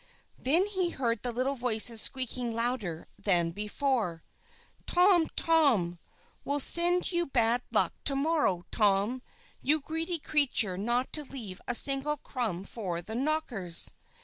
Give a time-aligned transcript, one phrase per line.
[0.39, 4.23] Then he heard the little voices squeaking louder than before:
[4.87, 5.27] "Tom!
[5.35, 5.99] Tom!
[6.43, 9.21] We'll send you bad luck to morrow, Tom!
[9.61, 13.93] you greedy creature not to leave a single crumb for the Knockers!"